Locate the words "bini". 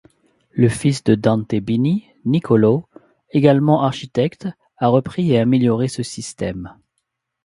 1.53-2.05